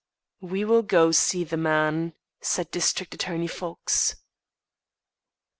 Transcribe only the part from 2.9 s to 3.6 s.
Attorney